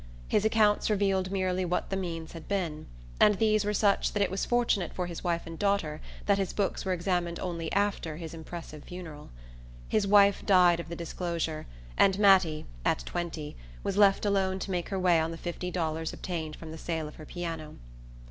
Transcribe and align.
His 0.27 0.45
accounts 0.45 0.89
revealed 0.89 1.29
merely 1.29 1.63
what 1.63 1.91
the 1.91 1.95
means 1.95 2.31
had 2.31 2.47
been; 2.47 2.87
and 3.19 3.35
these 3.35 3.63
were 3.63 3.71
such 3.71 4.13
that 4.13 4.23
it 4.23 4.31
was 4.31 4.47
fortunate 4.47 4.91
for 4.95 5.05
his 5.05 5.23
wife 5.23 5.43
and 5.45 5.59
daughter 5.59 6.01
that 6.25 6.39
his 6.39 6.53
books 6.53 6.83
were 6.83 6.91
examined 6.91 7.39
only 7.39 7.71
after 7.71 8.17
his 8.17 8.33
impressive 8.33 8.83
funeral. 8.85 9.29
His 9.89 10.07
wife 10.07 10.43
died 10.43 10.79
of 10.79 10.89
the 10.89 10.95
disclosure, 10.95 11.67
and 11.99 12.17
Mattie, 12.17 12.65
at 12.83 13.05
twenty, 13.05 13.55
was 13.83 13.95
left 13.95 14.25
alone 14.25 14.57
to 14.61 14.71
make 14.71 14.89
her 14.89 14.97
way 14.97 15.19
on 15.19 15.29
the 15.29 15.37
fifty 15.37 15.69
dollars 15.69 16.13
obtained 16.13 16.55
from 16.55 16.71
the 16.71 16.79
sale 16.79 17.07
of 17.07 17.17
her 17.17 17.25
piano. 17.27 17.75